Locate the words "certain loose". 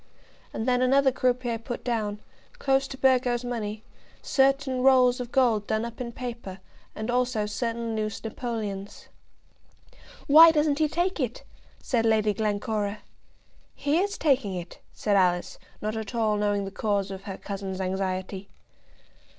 7.45-8.23